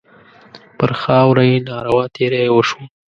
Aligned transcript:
پر 0.77 0.91
خاوره 1.01 1.43
یې 1.49 1.57
ناروا 1.69 2.03
تېری 2.15 2.43
وشو. 2.51 2.81